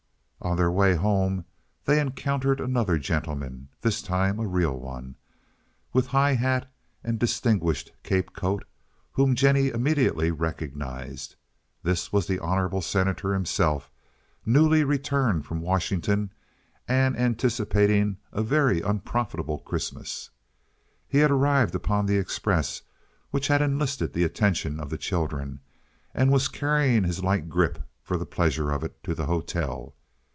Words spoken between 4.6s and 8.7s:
one, with high hat and distinguished cape coat,